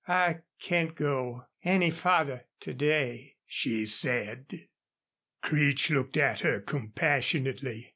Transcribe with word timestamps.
"I 0.07 0.39
can't 0.59 0.95
go 0.95 1.45
any 1.63 1.91
farther 1.91 2.45
to 2.61 2.73
day," 2.73 3.35
she 3.45 3.85
said. 3.85 4.67
Creech 5.43 5.91
looked 5.91 6.17
at 6.17 6.39
her 6.39 6.59
compassionately. 6.59 7.89